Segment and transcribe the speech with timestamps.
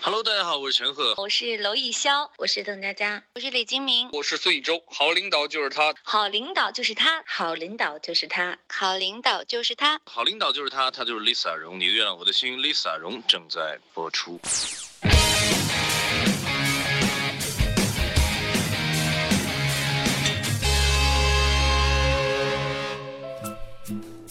[0.00, 4.80] Hello，大家好，我是陈赫，我是娄艺潇，我是邓家佳，我是李金铭，我是孙艺洲。
[4.86, 11.80] 好领导就是他，好领导就是他，好领导就是他，好领导就是他，好领导就是他，他就是 Lisa 荣。
[11.80, 14.40] 你的月亮我的心，Lisa 荣正在播出。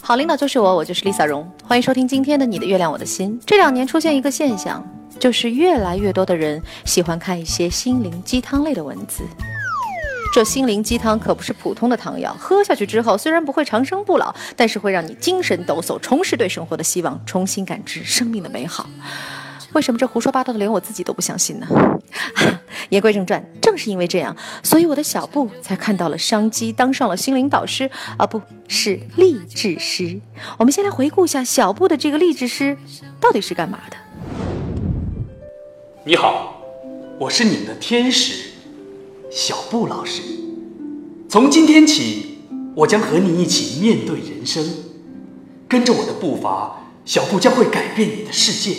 [0.01, 1.53] 好领导就是我，我就是 Lisa 荣。
[1.65, 3.37] 欢迎收听今天的《你的月亮我的心》。
[3.45, 4.81] 这两年出现一个现象，
[5.19, 9.23] 就是越来越多的人喜欢看一些心灵鸡汤类的文字。
[10.33, 18.87] 这心灵鸡汤可不是普通的汤药，喝下去之后虽然不会长生不老，但是会让你精神抖擞，重拾对生活的希望，重新感知生命的美好。
[19.73, 21.67] 为什么这胡说八道的连我自己都不相信呢？
[22.89, 30.19] 言归正传，正是因为这样，所以我的小布才看到了商机，当上了心灵导师，啊，不是励志师。
[30.57, 32.77] 我们先来回顾一下小布的这个励志师
[33.19, 33.97] 到底是干嘛的。
[36.07, 36.61] 你好，
[37.19, 38.51] 我是你们的天使
[39.29, 40.21] 小布老师。
[41.27, 42.37] 从今天起，
[42.73, 44.65] 我将和你一起面对人生，
[45.67, 48.77] 跟着我的步伐，小布将会改变你的世界。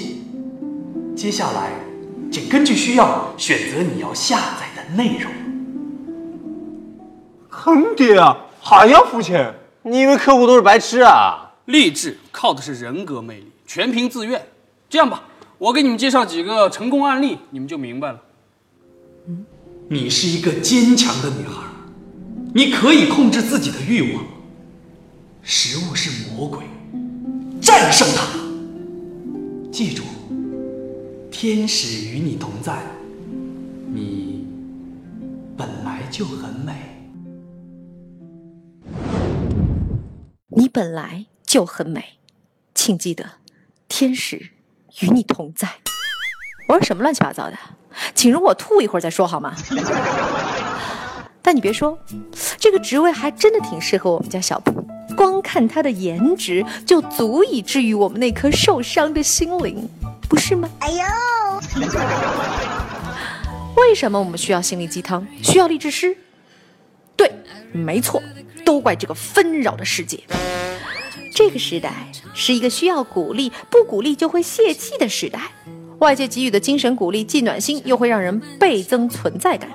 [1.14, 1.72] 接下来，
[2.32, 5.30] 请根据需要选择你要下载的内容。
[7.50, 8.46] 坑爹啊！
[8.62, 9.54] 还要付钱？
[9.82, 11.52] 你以为客户都是白痴啊？
[11.66, 14.46] 励志靠的是人格魅力，全凭自愿。
[14.88, 15.24] 这样吧，
[15.58, 18.22] 我给你们介绍几个成功案例，你们就明白了。
[19.26, 19.44] 嗯，
[19.88, 21.64] 你是一个坚强的女孩，
[22.54, 24.24] 你可以控制自己的欲望。
[25.42, 26.64] 食物是魔鬼，
[27.60, 28.38] 战胜它。
[29.72, 30.04] 记住。
[31.30, 32.82] 天使与你同在，
[33.92, 34.44] 你
[35.56, 36.72] 本来就很美。
[40.48, 42.04] 你本来就很美，
[42.74, 43.24] 请记得，
[43.86, 44.50] 天使
[45.00, 45.68] 与你同在。
[46.68, 47.56] 我说什么乱七八糟的？
[48.14, 49.54] 请容我吐一会儿再说好吗？
[51.42, 51.98] 但你别说，
[52.58, 54.86] 这个职位还真的挺适合我们家小布。
[55.16, 59.88] 光看他的颜值，就足以治愈我们那颗受伤的心灵。
[60.28, 60.68] 不是吗？
[60.80, 61.02] 哎呦！
[63.76, 65.26] 为什么我们需要心灵鸡汤？
[65.42, 66.16] 需要励志师？
[67.16, 67.32] 对，
[67.72, 68.22] 没错，
[68.64, 70.22] 都怪这个纷扰的世界。
[71.38, 71.92] 这个时代
[72.34, 75.40] 是一个需要鼓励，不鼓励就会泄气的时代。
[76.00, 79.70] 外界给予的精神鼓励既暖心，又会让人倍增存在感。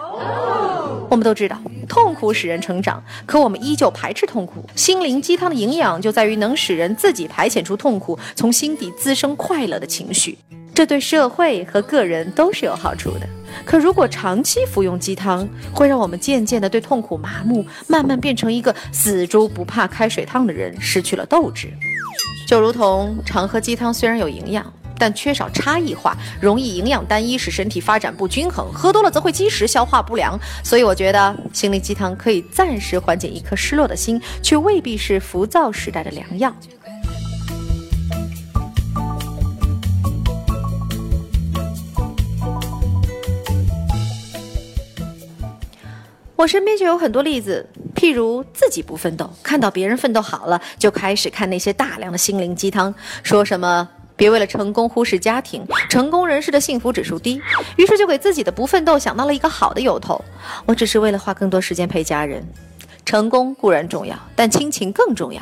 [1.09, 1.57] 我们都知道，
[1.87, 4.65] 痛苦使人成长，可我们依旧排斥痛苦。
[4.75, 10.37] 心灵鸡汤的营养就在于能使人自己排遣出痛苦，从心底滋生快乐的情绪，
[10.73, 13.27] 这对社会和个人都是有好处的。
[13.65, 21.71] 可如果长期服用鸡汤，会让我们渐渐的对痛苦麻木，慢慢变成一个死猪不怕开水烫的人，失去了斗志。
[22.47, 24.65] 就如同常喝鸡汤虽然有营养。
[24.95, 28.71] 但缺少差异化，容易营养单一，使身体发展不均衡。
[28.71, 30.39] 喝多了则会积食、消化不良。
[30.63, 36.55] 所以我觉得心灵鸡汤可以暂时缓解一颗失落的心，却未必是浮躁时代的良药。
[46.35, 53.87] 我身边就有很多例子，譬如自己不奋斗，看到别人奋斗好了，就开始看那些大量的心灵鸡汤，说什么。
[54.15, 57.41] 别为了成功忽视家庭，成功人士的幸福指数低，
[57.77, 60.23] 于是就给自己的不奋斗想到了一个好的由头。
[60.67, 62.45] 我只是为了花更多时间陪家人。
[63.05, 65.41] 成功固然重要，但亲情更重要。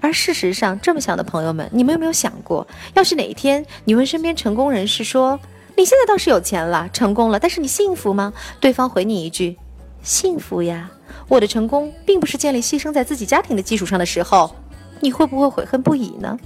[0.00, 5.38] 而事实上，这么想的朋友们，你们有没有想过，要是哪一天你问身边成功人士说
[5.76, 9.58] ：“你现在倒是有钱了，成功了，但是你幸福吗？”对方回你一句
[10.02, 10.90] ：“幸福呀。”
[11.28, 14.54] 我的成功并不是建立牺牲在自己家庭的基础上的时候，
[15.00, 16.38] 你会不会悔恨不已呢？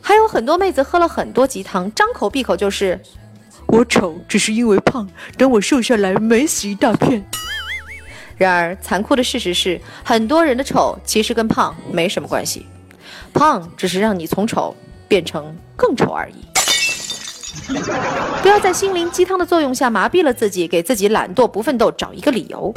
[0.00, 3.00] 还有很多妹子喝了很多鸡汤，张口闭口就是
[3.66, 7.24] “我丑只是因为胖，等我瘦下来美死一大片”。
[8.38, 12.66] 然而残酷的事实是，很多人的丑其实跟胖没什么关系，
[13.32, 14.76] 胖只是让你从丑
[15.08, 16.34] 变成更丑而已。
[18.42, 22.72] 不要在心灵鸡汤的作用下麻痹了自己，给自己懒惰不奋斗找一个理由。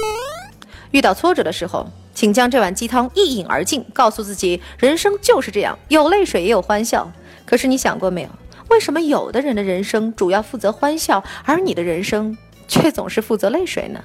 [0.92, 7.12] 遇到挫折的时候，请将这碗鸡汤一饮而尽，告诉自己，人生就是这样，有泪水也有欢笑。
[7.46, 8.30] 可是你想过没有，
[8.70, 12.36] 为什么有的人的人生主要负责欢笑，而你的人生
[12.68, 14.02] 却总是负责泪水呢？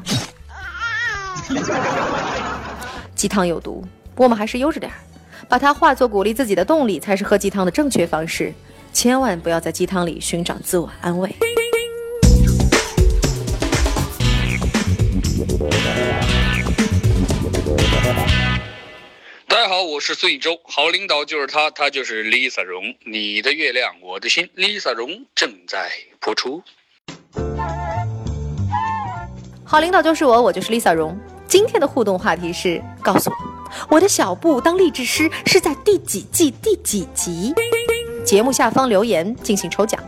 [3.15, 3.85] 鸡汤有毒，
[4.17, 4.97] 我们还是悠着点儿，
[5.49, 8.53] 把它化作鼓励自己的动力，才是喝鸡汤的正确方式。
[8.95, 11.29] 千万不要在鸡汤里寻找自我安慰。
[19.49, 22.95] 大家好，我是孙艺洲，好领导就是他，他就是 Lisa 荣。
[23.05, 25.91] 你的月亮我的心，Lisa 荣正在
[26.21, 26.63] 播出。
[29.65, 31.19] 好领导就是我，我就是 Lisa 荣。
[31.49, 37.53] 今天的互动话题是：告诉我，我的小布当励志师是在第几季第几集？
[38.35, 40.01] 节目下方留言进行抽奖。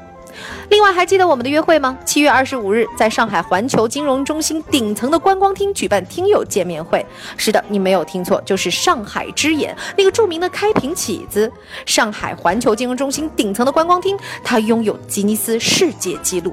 [0.69, 1.97] 另外，还记得我们的约会吗？
[2.05, 7.07] 七月二十五日，在上海环球金融中心顶层的观光厅举办听友见面会。
[7.37, 11.49] 是的，你没有听错，就是上海之眼那个著名的开瓶起子。
[11.87, 16.53] 上海环球金融中心顶层的观光厅，它拥有吉尼斯世界纪录。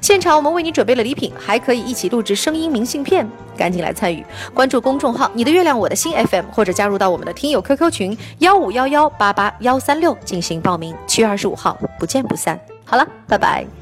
[0.00, 4.24] 现场我们为你准备了礼品，还可以一起录制声音明信片，赶紧来参与！
[4.54, 10.94] 关注公众号“你的月亮我的心 FM”，或者加入到我们的听友 QQ 群幺五幺幺八八幺三六进行报名。
[11.06, 12.58] 七月二十五号，不见不散。
[12.84, 13.77] 好了，拜拜。